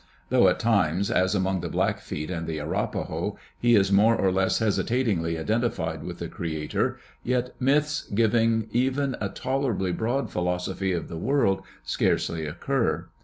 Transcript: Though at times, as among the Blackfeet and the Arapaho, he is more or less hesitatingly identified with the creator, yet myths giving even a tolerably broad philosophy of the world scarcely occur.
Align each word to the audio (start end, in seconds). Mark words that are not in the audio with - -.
Though 0.29 0.47
at 0.47 0.59
times, 0.59 1.11
as 1.11 1.35
among 1.35 1.61
the 1.61 1.69
Blackfeet 1.69 2.31
and 2.31 2.47
the 2.47 2.59
Arapaho, 2.59 3.37
he 3.59 3.75
is 3.75 3.91
more 3.91 4.15
or 4.15 4.31
less 4.31 4.57
hesitatingly 4.57 5.37
identified 5.37 6.01
with 6.03 6.17
the 6.17 6.27
creator, 6.27 6.97
yet 7.23 7.53
myths 7.61 8.09
giving 8.09 8.67
even 8.71 9.15
a 9.21 9.29
tolerably 9.29 9.91
broad 9.91 10.31
philosophy 10.31 10.91
of 10.91 11.07
the 11.07 11.19
world 11.19 11.61
scarcely 11.83 12.47
occur. 12.47 13.09